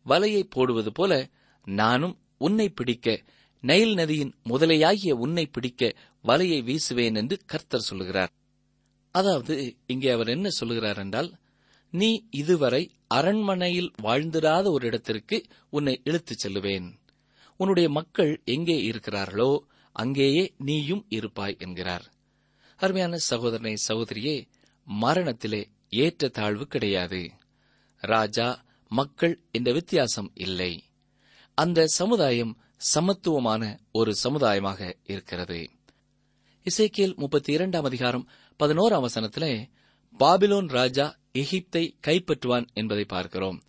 [0.06, 1.12] வலையை போடுவது போல
[1.66, 3.16] நானும் உன்னை பிடிக்க
[3.62, 5.90] நைல் நதியின் முதலையாகிய உன்னை பிடிக்க
[6.24, 8.32] வலையை வீசுவேன் என்று கர்த்தர் சொல்லுகிறார்.
[9.14, 9.54] அதாவது
[9.86, 11.30] இங்கே அவர் என்ன சொல்லுகிறார் என்றால்
[11.90, 16.92] நீ இதுவரை அரண்மனையில் வாழ்ந்திராத ஒரு இடத்திற்கு உன்னை இழுத்துச் செல்லுவேன்.
[17.56, 19.58] உன்னுடைய மக்கள் எங்கே இருக்கிறார்களோ
[19.92, 22.12] அங்கேயே நீயும் இருப்பாய் என்கிறார்.
[22.76, 24.48] அருமையான சகோதரனை சகோதரியே
[24.84, 27.30] மரணத்திலே ஏற்ற தாழ்வு கிடையாது.
[27.96, 30.84] ராஜா மக்கள் இந்த வித்தியாசம் இல்லை.
[31.54, 35.70] அந்த சமுதாயம் சமத்துவமான ஒரு சமுதாயமாக இருக்கிறது.
[36.64, 39.70] இசைக்கேல் முப்பத்தி இரண்டாம் அதிகாரம் பதினோராம் வசனத்திலே
[40.18, 43.62] பாபிலோன் ராஜா எகிப்தை கைப்பற்றுவான் என்பதை பார்க்கிறோம்.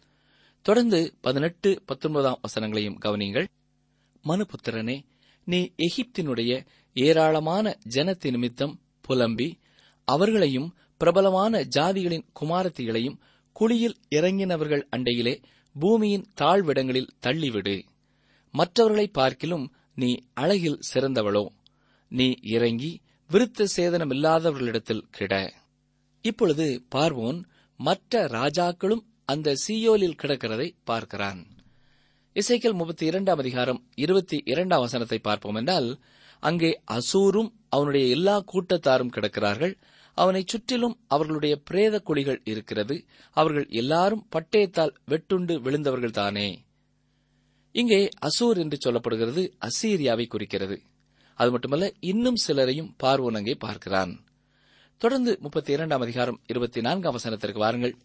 [0.62, 3.48] தொடர்ந்து பதினெட்டு பத்தொன்பதாம் வசனங்களையும் கவனியுங்கள்.
[4.24, 5.04] மனுபுத்திரனே
[5.44, 9.60] நீ எகிப்தினுடைய ஏராளமான ஜனத்தி நிமித்தம் புலம்பி
[10.06, 13.18] அவர்களையும் பிரபலமான ஜாதிகளின் குமாரத்திகளையும்
[13.54, 15.42] குழியில் இறங்கினவர்கள் அண்டையிலே
[15.80, 17.82] பூமியின் தாழ்விடங்களில் தள்ளிவிடு.
[18.52, 21.48] மற்றவர்களை பார்க்கிலும் நீ அழகில் சிறந்தவளோ.
[22.10, 25.61] நீ இறங்கி விருத்த சேதனமில்லாதவர்களிடத்தில் கிட.
[26.22, 27.44] இப்பொழுது பார்வோன்
[27.78, 31.48] மற்ற ராஜாக்களும் அந்த சீயோலில் கிடக்கிறதை பார்க்கிறான்.
[32.36, 36.00] இசைக்கல் முப்பத்தி இரண்டாம் அதிகாரம் இருபத்தி இரண்டாம் வசனத்தை பார்ப்போம் என்றால்
[36.40, 39.74] அங்கே அசூரும் அவனுடைய எல்லா கூட்டத்தாரும் கிடக்கிறார்கள்.
[40.14, 43.06] அவனைச் சுற்றிலும் அவர்களுடைய பிரேத குழிகள் இருக்கிறது.
[43.32, 46.66] அவர்கள் எல்லாரும் பட்டயத்தால் வெட்டுண்டு விழுந்தவர்கள் தானே.
[47.72, 50.82] இங்கே அசூர் என்று சொல்லப்படுகிறது அசீரியாவை குறிக்கிறது.
[51.36, 54.26] அது மட்டுமல்ல இன்னும் சிலரையும் பார்வோன் அங்கே பார்க்கிறான்.
[55.04, 57.96] தொடர்ந்து முப்பத்தி இரண்டாம் அதிகாரம் இருபத்தி நான்காம் வசனத்திற்கு வாருங்கள்.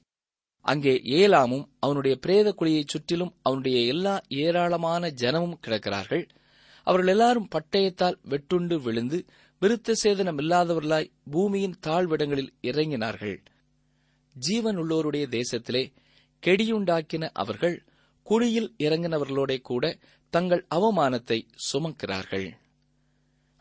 [0.61, 6.29] அங்கே ஏலாமும் அவனுடைய பிரேத குழியைச் சுற்றிலும் அவனுடைய எல்லா ஏராளமான ஜனமும் கிடக்கிறார்கள்.
[6.83, 9.25] அவர்கள் எல்லாரும் பட்டயத்தால் வெட்டுண்டு விழுந்து
[9.61, 13.37] விருத்த சேதனம் இல்லாதவர்களாய் பூமியின் தாழ்விடங்களில் இறங்கினார்கள்.
[14.33, 15.93] ஜீவன் உள்ளோருடைய தேசத்திலே
[16.47, 17.83] கெடியுண்டாக்கின அவர்கள்
[18.23, 19.97] குழியில் இறங்கினவர்களோட கூட
[20.31, 22.49] தங்கள் அவமானத்தை சுமக்கிறார்கள்.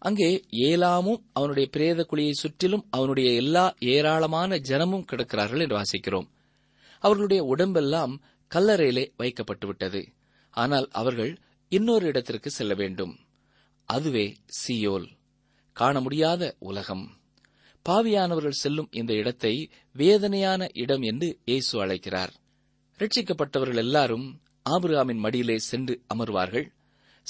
[0.06, 6.28] அங்கே ஏலாமும் அவனுடைய பிரேத குழியை சுற்றிலும் அவனுடைய எல்லா ஏராளமான ஜனமும் கிடக்கிறார்கள் என்று வாசிக்கிறோம்.
[7.00, 8.22] அவர்களுடைய உடம்பெல்லாம்
[8.56, 10.06] கல்லறையிலே வைக்கப்பட்டுவிட்டது.
[10.50, 11.38] ஆனால் அவர்கள்
[11.70, 13.18] இன்னொரு இடத்திற்கு செல்ல வேண்டும்.
[13.86, 15.08] அதுவே சியோல்.
[15.74, 17.18] காண முடியாத உலகம்.
[17.90, 22.34] பாவியானவர்கள் செல்லும் இந்த இடத்தை வேதனையான இடம் என்று இயேசு அழைக்கிறார்.
[23.00, 26.72] ரட்சிக்கப்பட்டவர்கள் எல்லாரும் ஆபிரகாமின் மடியிலே சென்று அமர்வார்கள்.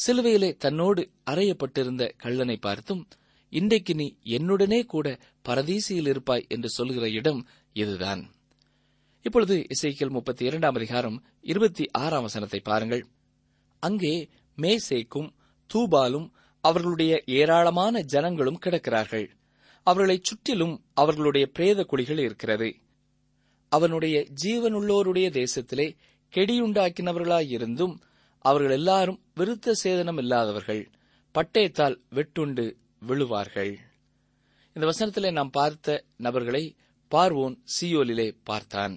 [0.07, 3.07] சிலுவையிலே தன்னோடு அறையப்பட்டிருந்த கள்ளனை பார்த்தும்
[3.49, 8.29] இன்றைக்கு நீ என்னுடனே கூட பரதீசியில் இருப்பாய் என்று சொல்கிற இடம் இதுதான்.
[9.21, 13.05] இப்பொழுது இசைக்கியல் முப்பத்தி இரண்டாம் அதிகாரம் இருபத்தி ஆறாம் வசனத்தை பாருங்கள்.
[13.79, 15.29] அங்கே மேசேக்கும்
[15.73, 16.29] தூபாலும்
[16.61, 19.29] அவர்களுடைய ஏராளமான ஜனங்களும் கிடக்கிறார்கள்.
[19.83, 22.75] அவர்களைச் சுற்றிலும் அவர்களுடைய பிரேத குழிகள் இருக்கிறது.
[23.69, 25.95] அவனுடைய ஜீவனுள்ளோருடைய தேசத்திலே
[26.35, 27.95] கெடியுண்டாக்கினவர்களாயிருந்தும்
[28.45, 30.81] அவர்கள் எல்லாரும் விருத்த சேதனம் இல்லாதவர்கள்
[31.35, 32.65] பட்டயத்தால் வெட்டுண்டு
[33.07, 33.73] விழுவார்கள்.
[34.73, 36.63] இந்த வசனத்திலே நாம் பார்த்த நபர்களை
[37.11, 38.95] பார்வோன் சியோலிலே பார்த்தான்.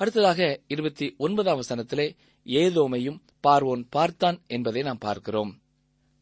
[0.00, 2.06] அடுத்ததாக இருபத்தி ஒன்பதாம் வசனத்திலே
[2.46, 5.52] ஏதோமையும் பார்வோன் பார்த்தான் என்பதை நாம் பார்க்கிறோம்.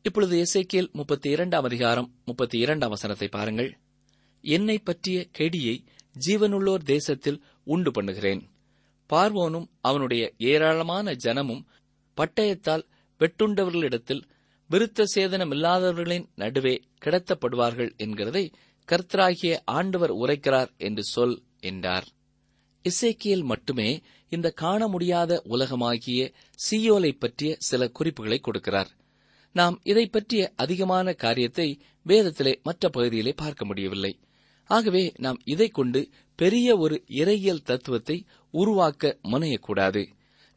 [0.02, 3.70] இப்பொழுது எசேக்கியல் முப்பத்தி இரண்டாம் அதிகாரம் முப்பத்தி இரண்டாம் வசனத்தை பாருங்கள்.
[4.44, 5.76] என்னை பற்றிய கெடியை
[6.16, 8.42] ஜீவனுள்ளோர் தேசத்தில் உண்டு பண்ணுகிறேன்.
[9.10, 11.64] பார்வோனும் அவனுடைய ஏராளமான ஜனமும்
[12.16, 12.84] பட்டயத்தால்
[13.20, 14.22] வெட்டுண்டவர்களிடத்தில்
[14.70, 16.74] விருத்த சேதனம் இல்லாதவர்களின் நடுவே
[17.04, 18.44] கிடத்தப்படுவார்கள் என்கிறதை
[18.88, 22.06] கர்த்தராகிய ஆண்டவர் உரைக்கிறார் என்று சொல் என்றார்.
[22.84, 23.88] இசைக்கியல் மட்டுமே
[24.32, 26.20] இந்த காண முடியாத உலகமாகிய
[26.58, 28.90] சியோலை பற்றிய சில குறிப்புகளை கொடுக்கிறார்.
[29.52, 31.68] நாம் இதை பற்றிய அதிகமான காரியத்தை
[32.06, 34.12] வேதத்திலே மற்ற பகுதியிலே பார்க்க முடியவில்லை.
[34.70, 36.00] ஆகவே நாம் இதை கொண்டு
[36.38, 38.16] பெரிய ஒரு இறையியல் தத்துவத்தை
[38.54, 40.02] உருவாக்க முனையக்கூடாது.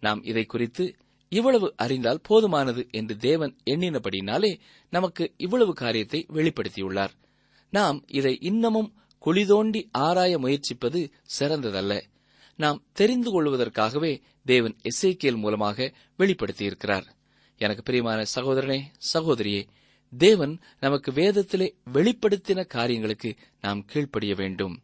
[0.04, 0.86] நாம் இதை குறித்து
[1.30, 7.10] இவ்வளவு அறிந்தால் போதுமானது என்று தேவன் எண்ணினபடினாலே நமக்கு இவ்வளவு காரியத்தை வெளிப்படுத்தியுள்ளார்.
[7.70, 8.94] நாம் இதை இன்னமும்
[9.26, 12.02] குளிதோண்டி ஆராய முயற்சிப்பது சிறந்ததல்ல.
[12.56, 17.04] நாம் தெரிந்து கொள்வதற்காகவே தேவன் எஸ்ஐக்கியல் மூலமாக வெளிப்படுத்தியிருக்கிறார்.
[17.58, 18.82] எனக்கு பிரியமான சகோதரனே
[19.13, 19.68] சகோதரியே
[20.18, 24.82] தேவன் நமக்கு வேதத்திலே வெளிப்படுத்தின காரியங்களுக்கு நாம் கீழ்ப்படிய வேண்டும்.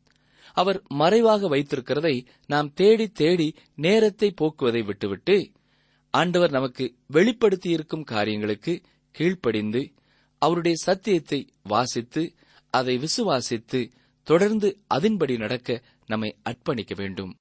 [0.54, 5.52] அவர் மறைவாக வைத்திருக்கிறதை நாம் தேடி தேடி நேரத்தை போக்குவதை விட்டுவிட்டு
[6.18, 9.82] ஆண்டவர் நமக்கு வெளிப்படுத்தியிருக்கும் காரியங்களுக்கு கீழ்ப்படிந்து
[10.38, 12.24] அவருடைய சத்தியத்தை வாசித்து
[12.70, 13.80] அதை விசுவாசித்து
[14.24, 17.32] தொடர்ந்து அதன்படி நடக்க நம்மை அர்ப்பணிக்க வேண்டும்.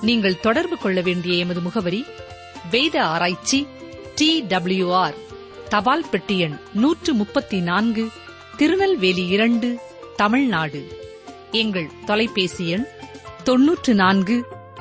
[0.00, 2.04] நீங்கள் தொடர்பு கொள்ள வேண்டிய எமது முகவரி
[2.70, 3.66] வேத ஆராய்ச்சி
[4.14, 5.14] டி டபிள்யூ ஆர்
[5.68, 8.04] தபால் பெட்டி எண் நூற்று முப்பத்தி நான்கு
[8.56, 9.80] திருநெல்வேலி இரண்டு
[10.16, 10.82] தமிழ்நாடு.
[11.52, 12.86] எங்கள் தொலைபேசி எண்
[13.44, 14.36] தொன்னூற்று நான்கு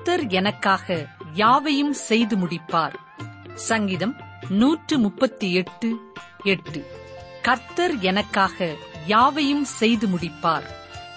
[0.00, 2.94] கர்த்தர் எனக்காக யாவையும் செய்து முடிப்பார்.
[3.54, 4.16] சங்கீதம்
[4.48, 6.12] நூற்று முப்பத்தி எட்டு.
[6.42, 6.84] எட்டு
[7.42, 8.74] கர்த்தர் எனக்காக
[9.06, 10.64] யாவையும் செய்து முடிப்பார்.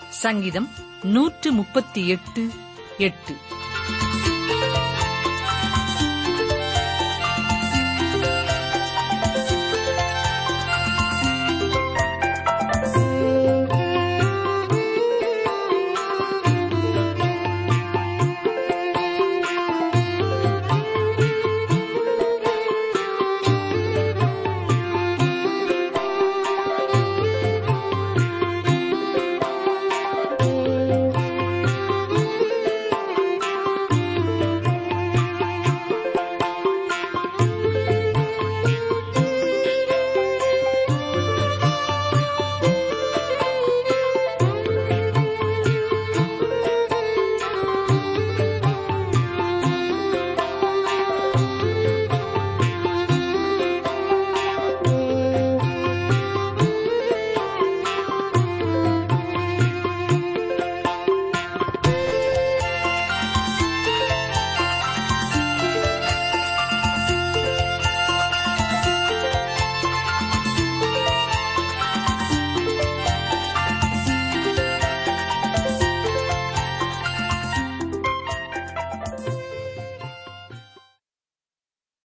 [0.09, 0.69] சங்கீதம்
[1.03, 2.49] நூற்று முப்பத்தி எட்டு
[2.97, 3.35] எட்டு.